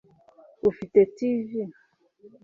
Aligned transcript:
ufite 0.69 0.99
tv 1.17 1.49